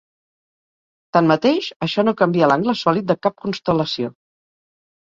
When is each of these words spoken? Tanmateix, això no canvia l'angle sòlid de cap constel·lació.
Tanmateix, 1.17 1.67
això 1.89 2.07
no 2.09 2.15
canvia 2.23 2.51
l'angle 2.53 2.77
sòlid 2.81 3.13
de 3.13 3.21
cap 3.29 3.41
constel·lació. 3.47 4.13